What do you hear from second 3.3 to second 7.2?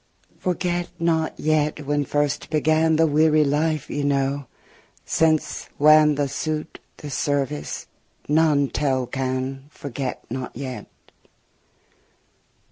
life ye knew, since whan The suit, the